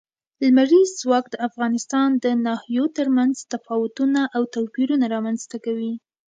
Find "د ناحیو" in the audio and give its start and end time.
2.23-2.85